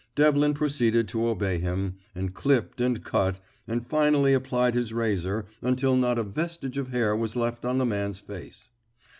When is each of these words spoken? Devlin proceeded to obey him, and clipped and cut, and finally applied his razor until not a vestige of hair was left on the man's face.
Devlin 0.15 0.55
proceeded 0.55 1.07
to 1.07 1.27
obey 1.27 1.59
him, 1.59 1.93
and 2.15 2.33
clipped 2.33 2.81
and 2.81 3.03
cut, 3.03 3.39
and 3.67 3.85
finally 3.85 4.33
applied 4.33 4.73
his 4.73 4.91
razor 4.93 5.45
until 5.61 5.95
not 5.95 6.17
a 6.17 6.23
vestige 6.23 6.79
of 6.79 6.87
hair 6.89 7.15
was 7.15 7.35
left 7.35 7.63
on 7.65 7.77
the 7.77 7.85
man's 7.85 8.19
face. 8.19 8.71